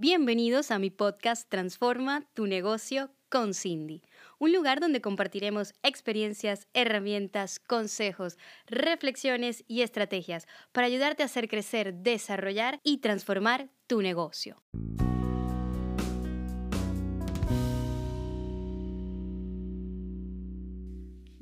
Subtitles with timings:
[0.00, 4.00] Bienvenidos a mi podcast Transforma tu negocio con Cindy,
[4.38, 8.38] un lugar donde compartiremos experiencias, herramientas, consejos,
[8.68, 14.62] reflexiones y estrategias para ayudarte a hacer crecer, desarrollar y transformar tu negocio.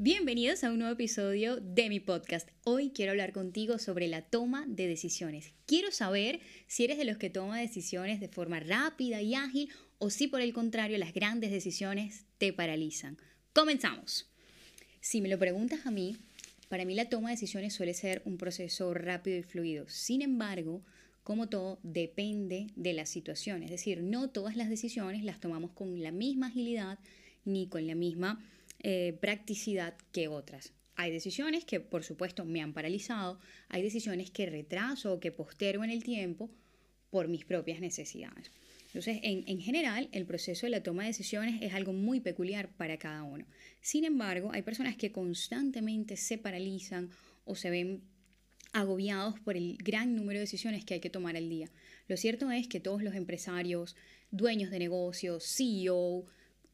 [0.07, 2.49] Bienvenidos a un nuevo episodio de mi podcast.
[2.63, 5.53] Hoy quiero hablar contigo sobre la toma de decisiones.
[5.67, 6.39] Quiero saber
[6.69, 10.43] si eres de los que toma decisiones de forma rápida y ágil o si por
[10.43, 13.19] el contrario las grandes decisiones te paralizan.
[13.53, 14.31] Comenzamos.
[15.01, 16.17] Si me lo preguntas a mí,
[16.69, 19.89] para mí la toma de decisiones suele ser un proceso rápido y fluido.
[19.89, 20.85] Sin embargo,
[21.25, 23.65] como todo, depende de la situación.
[23.65, 27.01] Es decir, no todas las decisiones las tomamos con la misma agilidad
[27.45, 28.41] ni con la misma
[28.81, 30.73] eh, practicidad que otras.
[30.97, 35.85] Hay decisiones que por supuesto me han paralizado, hay decisiones que retraso o que postergo
[35.85, 36.51] en el tiempo
[37.11, 38.51] por mis propias necesidades.
[38.87, 42.71] Entonces, en, en, general, el proceso de la toma de decisiones es algo muy peculiar
[42.77, 43.45] para cada uno.
[43.83, 47.11] Sin embargo, hay personas que constantemente se paralizan
[47.45, 48.03] o se ven
[48.73, 51.71] agobiados por el gran número de decisiones que hay que tomar al día.
[52.09, 53.97] Lo cierto es que todos los empresarios,
[54.31, 56.27] dueños de negocios, CEO,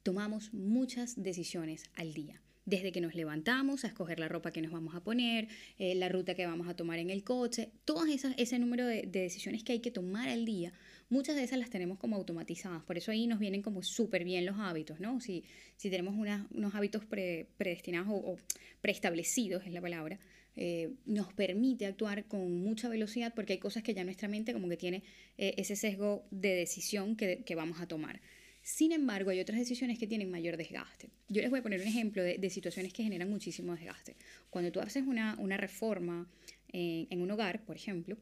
[0.03, 2.41] tomamos muchas decisiones al día.
[2.65, 6.09] Desde que nos levantamos a escoger la ropa que nos vamos a poner, eh, la
[6.09, 9.81] ruta que vamos a tomar en el coche, todo ese número de, decisiones que hay
[9.81, 10.73] que tomar al día,
[11.11, 12.85] muchas de esas las tenemos como automatizadas.
[12.85, 15.21] Por eso ahí nos vienen como súper bien los hábitos, ¿no?
[15.21, 15.43] Si,
[15.77, 18.37] si tenemos unos hábitos predestinados o,
[18.81, 20.21] preestablecidos, es la palabra,
[20.55, 24.69] eh, nos permite actuar con mucha velocidad porque hay cosas que ya nuestra mente como
[24.69, 25.03] que tiene
[25.37, 28.21] eh, ese sesgo de decisión que vamos a tomar.
[28.63, 31.11] Sin embargo, hay otras decisiones que tienen mayor desgaste.
[31.29, 34.15] Yo les voy a poner un ejemplo de, situaciones que generan muchísimo desgaste.
[34.51, 36.29] Cuando tú haces una, reforma
[36.69, 38.17] en, un hogar, por ejemplo,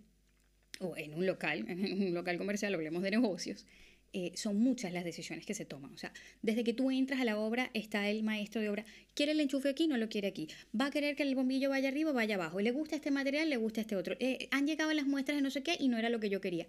[0.80, 3.66] o en un local, en un local comercial, hablemos de negocios,
[4.12, 5.92] eh, son muchas las decisiones que se toman.
[5.92, 9.32] O sea, desde que tú entras a la obra está el maestro de obra, quiere
[9.32, 12.10] el enchufe aquí, no lo quiere aquí, va a querer que el bombillo vaya arriba,
[12.12, 15.36] vaya abajo, le gusta este material, le gusta este otro, eh, han llegado las muestras
[15.36, 16.66] de no sé qué y no era lo que yo quería.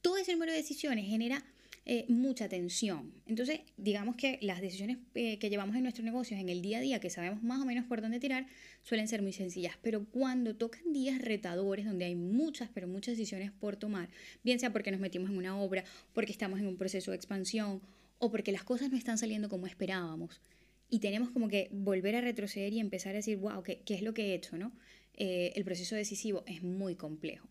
[0.00, 1.44] Todo ese número de decisiones genera
[1.86, 3.12] eh, mucha tensión.
[3.26, 6.80] Entonces, digamos que las decisiones eh, que llevamos en nuestros negocios en el día a
[6.80, 8.46] día, que sabemos más o menos por dónde tirar,
[8.82, 9.74] suelen ser muy sencillas.
[9.82, 14.08] Pero cuando tocan días retadores, donde hay muchas, pero muchas decisiones por tomar,
[14.44, 17.80] bien sea porque nos metimos en una obra, porque estamos en un proceso de expansión,
[18.18, 20.42] o porque las cosas no están saliendo como esperábamos,
[20.90, 24.02] y tenemos como que volver a retroceder y empezar a decir, wow, ¿qué, qué es
[24.02, 24.58] lo que he hecho?
[24.58, 24.72] ¿no?
[25.14, 27.46] Eh, el proceso decisivo es muy complejo.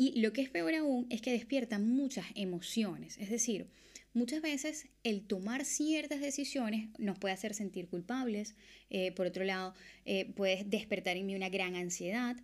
[0.00, 3.18] Y lo que es peor aún es que despierta muchas emociones.
[3.18, 3.66] Es decir,
[4.14, 8.54] muchas veces el tomar ciertas decisiones nos puede hacer sentir culpables.
[8.90, 12.36] Eh, por otro lado, eh, puede despertar en mí una gran ansiedad.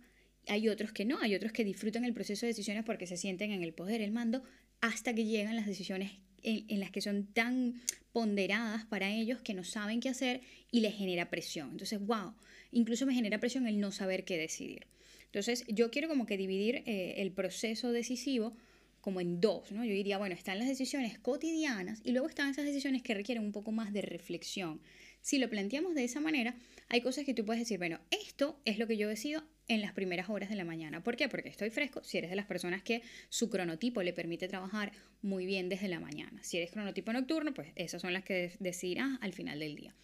[0.47, 3.53] Hay otros que no, hay otros que disfrutan el proceso de decisiones porque se sienten
[3.53, 4.43] en el poder, el mando,
[4.81, 6.11] hasta que llegan las decisiones
[6.43, 10.81] en, en, las que son tan ponderadas para ellos que no saben qué hacer y
[10.81, 11.71] les genera presión.
[11.71, 12.33] Entonces, wow,
[12.73, 14.87] incluso me genera presión el no saber qué decidir.
[15.25, 18.55] Entonces, yo quiero como que dividir eh, el proceso decisivo
[19.01, 19.85] como en dos, ¿no?
[19.85, 23.51] Yo diría, bueno, están las decisiones cotidianas y luego están esas decisiones que requieren un
[23.51, 24.81] poco más de reflexión.
[25.21, 26.55] Si lo planteamos de esa manera,
[26.89, 29.93] hay cosas que tú puedes decir, bueno, esto es lo que yo decido en las
[29.93, 31.03] primeras horas de la mañana.
[31.03, 31.29] ¿Por qué?
[31.29, 32.03] Porque estoy fresco.
[32.03, 35.99] Si eres de las personas que su cronotipo le permite trabajar muy bien desde la
[35.99, 36.43] mañana.
[36.43, 39.95] Si eres cronotipo nocturno, pues esas son las que decidirás al final del día.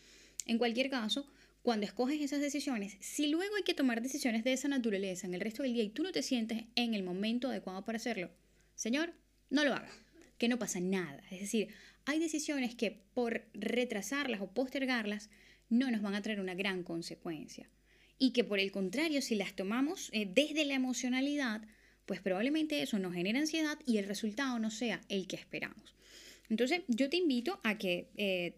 [0.45, 1.27] En cualquier caso,
[1.61, 5.41] cuando escoges esas decisiones, si luego hay que tomar decisiones de esa naturaleza en el
[5.41, 8.31] resto del día y tú no te sientes en el momento adecuado para hacerlo,
[8.75, 9.13] Señor,
[9.49, 9.91] no lo haga,
[10.37, 11.21] que no pasa nada.
[11.29, 11.69] Es decir,
[12.05, 15.29] hay decisiones que por retrasarlas o postergarlas
[15.69, 17.69] no nos van a traer una gran consecuencia.
[18.17, 21.61] Y que por el contrario, si las tomamos eh, desde la emocionalidad,
[22.05, 25.95] pues probablemente eso nos genera ansiedad y el resultado no sea el que esperamos.
[26.49, 28.57] Entonces, yo te invito a que eh,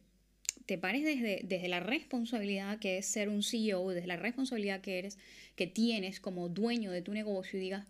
[0.65, 4.99] te pares desde, desde la responsabilidad que es ser un CEO, desde la responsabilidad que
[4.99, 5.17] eres,
[5.55, 7.87] que tienes como dueño de tu negocio y digas,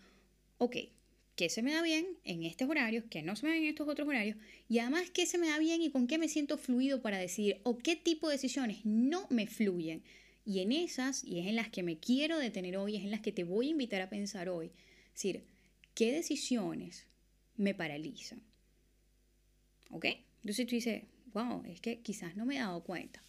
[0.57, 0.78] ok,
[1.35, 3.06] ¿qué se me da bien en estos horarios?
[3.09, 4.38] ¿Qué no se me da en estos otros horarios?
[4.69, 7.60] Y además, ¿qué se me da bien y con qué me siento fluido para decidir?
[7.63, 10.04] ¿O qué tipo de decisiones no me fluyen?
[10.45, 13.21] Y en esas, y es en las que me quiero detener hoy, es en las
[13.21, 14.71] que te voy a invitar a pensar hoy.
[15.07, 15.44] Es decir,
[15.95, 17.07] ¿qué decisiones
[17.56, 18.42] me paralizan?
[19.89, 20.06] ¿Ok?
[20.42, 23.21] Entonces tú dices, wow, es que quizás no me he dado cuenta.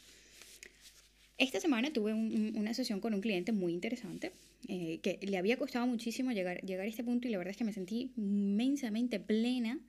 [1.36, 4.32] Esta semana tuve una sesión con un cliente muy interesante,
[4.68, 7.56] eh, que le había costado muchísimo llegar, llegar a este punto y la verdad es
[7.56, 9.80] que me sentí inmensamente plena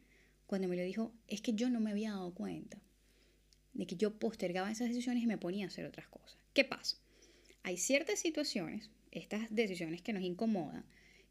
[0.47, 2.79] cuando me lo dijo, es que yo no me había dado cuenta
[3.73, 6.38] de que yo postergaba esas decisiones y me ponía a hacer otras cosas.
[6.53, 6.97] ¿Qué pasa?
[7.63, 10.85] Hay ciertas situaciones, estas decisiones que nos incomodan,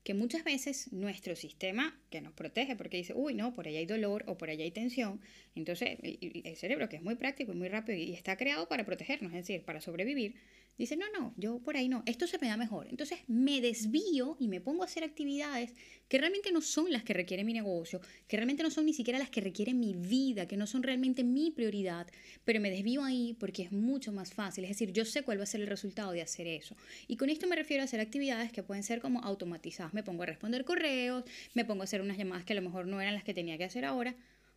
[0.05, 3.87] que muchas veces nuestro sistema que nos protege, porque dice, uy, no, por allá hay
[3.87, 5.21] dolor o por allá hay tensión,
[5.55, 9.33] entonces el cerebro, que es muy práctico y muy rápido y está creado para protegernos,
[9.33, 10.35] es decir, para sobrevivir,
[10.79, 12.89] dice, no, no, yo por ahí no, esto se me da mejor.
[12.89, 15.73] Entonces me desvío y me pongo a hacer actividades
[16.09, 19.19] que realmente no son las que requiere mi negocio, que realmente no son ni siquiera
[19.19, 22.07] las que requiere mi vida, que no son realmente mi prioridad,
[22.45, 24.65] pero me desvío ahí porque es mucho más fácil.
[24.65, 26.77] Es decir, yo sé cuál va a ser el resultado de hacer eso.
[27.09, 29.95] Y con esto me refiero a hacer actividades que pueden ser como automatizadas.
[29.95, 31.25] Me pongo a responder correos,
[31.55, 33.57] me pongo a hacer unas llamadas que a lo mejor no eran las que tenía
[33.59, 34.15] que hacer ahora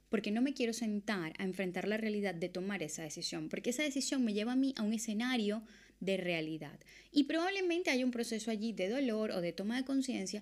[0.10, 3.84] porque no me quiero sentar a enfrentar la realidad de tomar esa decisión, porque esa
[3.84, 5.64] decisión me lleva a mí a un escenario
[6.00, 6.80] de realidad.
[7.12, 10.42] Y probablemente hay un proceso allí de dolor o de toma de conciencia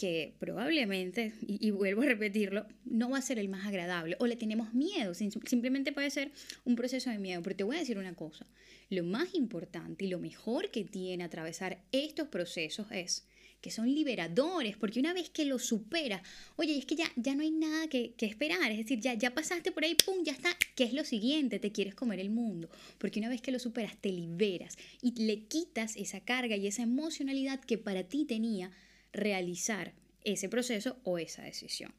[0.00, 4.34] que probablemente, y, vuelvo a repetirlo, no va a ser el más agradable o le
[4.34, 6.32] tenemos miedo, simplemente puede ser
[6.64, 7.42] un proceso de miedo.
[7.42, 8.46] Pero te voy a decir una cosa,
[8.88, 13.26] lo más importante y lo mejor que tiene atravesar estos procesos es
[13.60, 16.22] que son liberadores, porque una vez que lo superas,
[16.56, 19.72] oye, es que ya, ya no hay nada que, esperar, es decir, ya, ya pasaste
[19.72, 21.58] por ahí, ¡pum!, ya está, ¿qué es lo siguiente?
[21.58, 25.44] Te quieres comer el mundo, porque una vez que lo superas, te liberas y le
[25.44, 28.70] quitas esa carga y esa emocionalidad que para ti tenía
[29.12, 29.92] realizar
[30.24, 31.92] ese proceso o esa decisión.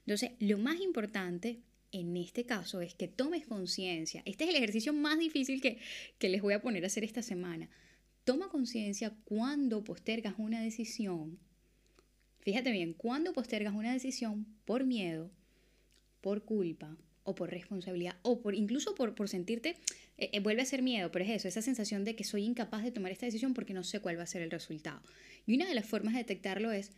[0.00, 1.60] Entonces, lo más importante
[1.92, 4.22] en este caso es que tomes conciencia.
[4.24, 5.78] Este es el ejercicio más difícil que,
[6.18, 7.68] que les voy a poner a hacer esta semana.
[8.28, 11.38] Toma conciencia cuando postergas una decisión.
[12.40, 15.30] Fíjate bien, cuando postergas una decisión por miedo,
[16.20, 19.76] por culpa o por responsabilidad o por incluso por, sentirte,
[20.18, 22.84] eh, eh, vuelve a ser miedo, pero es eso, esa sensación de que soy incapaz
[22.84, 25.00] de tomar esta decisión porque no sé cuál va a ser el resultado.
[25.46, 26.90] Y una de las formas de detectarlo es,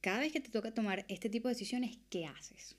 [0.00, 2.74] cada vez que te toca tomar este tipo de decisiones, ¿qué haces?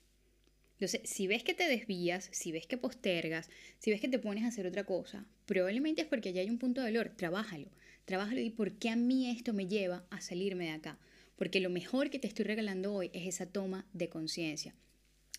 [0.82, 3.48] Entonces, si ves que te desvías, si ves que postergas,
[3.78, 6.58] si ves que te pones a hacer otra cosa, probablemente es porque ya hay un
[6.58, 7.12] punto de dolor.
[7.14, 7.68] Trabájalo,
[8.04, 10.98] trabájalo y por qué a mí esto me lleva a salirme de acá.
[11.36, 14.74] Porque lo mejor que te estoy regalando hoy es esa toma de conciencia.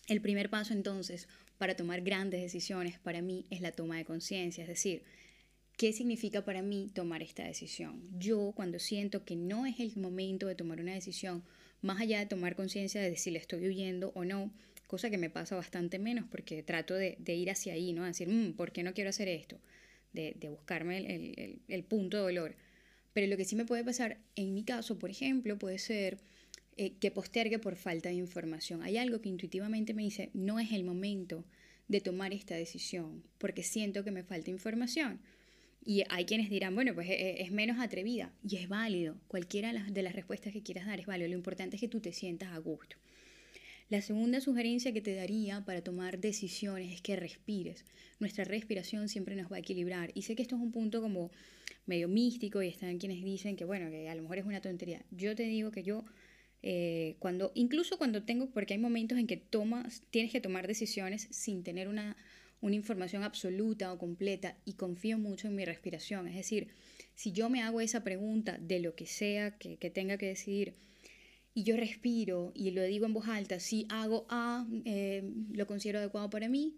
[0.08, 4.62] El primer paso entonces para tomar grandes decisiones para mí es la toma de conciencia,
[4.62, 5.02] es decir,
[5.76, 8.00] ¿qué significa para mí tomar esta decisión?
[8.18, 11.44] Yo cuando siento que no es el momento de tomar una decisión,
[11.82, 14.50] más allá de tomar conciencia de si le estoy huyendo o no,
[14.94, 18.04] cosa que me pasa bastante menos porque trato de, ir hacia ahí, ¿no?
[18.04, 19.58] decir, mm, ¿por qué no quiero hacer esto?
[20.12, 20.98] De, buscarme
[21.66, 22.54] el, punto de dolor.
[23.12, 26.18] Pero lo que sí me puede pasar, en mi caso, por ejemplo, puede ser
[26.76, 28.84] eh, que postergue por falta de información.
[28.84, 31.44] Hay algo que intuitivamente me dice, no es el momento
[31.88, 35.18] de tomar esta decisión, porque siento que me falta información.
[35.84, 38.32] Y hay quienes dirán, bueno, pues eh, es, menos atrevida.
[38.48, 39.16] Y es válido.
[39.26, 41.30] Cualquiera de las respuestas que quieras dar es válido.
[41.30, 42.96] Lo importante es que tú te sientas a gusto.
[43.90, 47.84] La segunda sugerencia que te daría para tomar decisiones es que respires.
[48.18, 50.10] Nuestra respiración siempre nos va a equilibrar.
[50.14, 51.30] Y sé que esto es un punto como
[51.86, 55.04] medio místico y están quienes dicen que, bueno, que a lo mejor es una tontería.
[55.10, 56.04] Yo te digo que yo,
[56.62, 61.28] eh, cuando, incluso cuando tengo, porque hay momentos en que tomas, tienes que tomar decisiones
[61.30, 62.16] sin tener una,
[62.62, 66.26] una información absoluta o completa y confío mucho en mi respiración.
[66.26, 66.68] Es decir,
[67.14, 70.72] si yo me hago esa pregunta de lo que sea que, que tenga que decidir,
[71.54, 75.22] y yo respiro y lo digo en voz alta, si hago A, eh,
[75.52, 76.76] lo considero adecuado para mí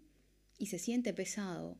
[0.59, 1.77] y se siente pesado,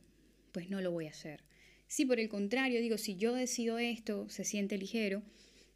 [0.51, 1.43] pues no lo voy a hacer.
[1.87, 5.21] Si por el contrario digo, si yo decido esto, se siente ligero,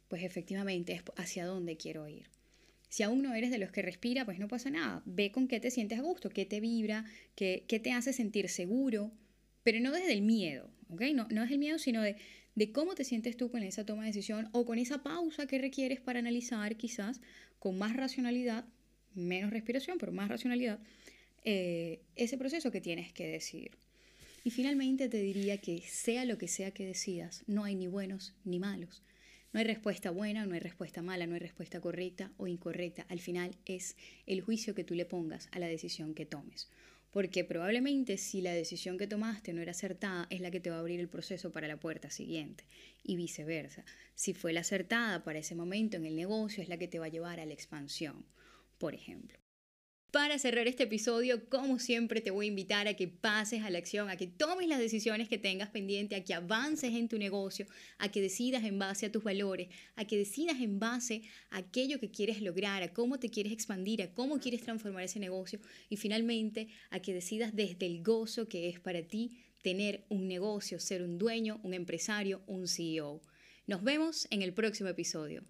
[0.08, 2.28] pues efectivamente es hacia dónde quiero ir.
[2.88, 5.02] Si aún no eres de los que respira, pues no pasa nada.
[5.06, 8.50] Ve con qué te sientes a gusto, qué te vibra, qué, qué te hace sentir
[8.50, 9.10] seguro,
[9.62, 11.00] pero no desde el miedo, ¿ok?
[11.14, 12.16] No, no es el miedo, sino de
[12.54, 15.58] de cómo te sientes tú con esa toma de decisión o con esa pausa que
[15.58, 17.20] requieres para analizar quizás
[17.58, 18.64] con más racionalidad,
[19.14, 20.78] menos respiración, pero más racionalidad,
[21.44, 23.72] eh, ese proceso que tienes que decidir.
[24.44, 28.34] Y finalmente te diría que sea lo que sea que decidas, no hay ni buenos
[28.44, 29.02] ni malos.
[29.52, 33.04] No hay respuesta buena, no hay respuesta mala, no hay respuesta correcta o incorrecta.
[33.10, 36.70] Al final es el juicio que tú le pongas a la decisión que tomes
[37.12, 40.76] porque probablemente si la decisión que tomaste no era acertada, es la que te va
[40.76, 42.64] a abrir el proceso para la puerta siguiente
[43.04, 43.84] y viceversa.
[44.14, 47.06] Si fue la acertada para ese momento en el negocio, es la que te va
[47.06, 48.24] a llevar a la expansión,
[48.78, 49.41] por ejemplo.
[50.12, 53.78] Para cerrar este episodio, como siempre, te voy a invitar a que pases a la
[53.78, 57.64] acción, a que tomes las decisiones que tengas pendiente, a que avances en tu negocio,
[57.96, 61.98] a que decidas en base a tus valores, a que decidas en base a aquello
[61.98, 65.96] que quieres lograr, a cómo te quieres expandir, a cómo quieres transformar ese negocio y
[65.96, 71.02] finalmente a que decidas desde el gozo que es para ti tener un negocio, ser
[71.02, 73.22] un dueño, un empresario, un CEO.
[73.66, 75.42] Nos vemos en el próximo episodio.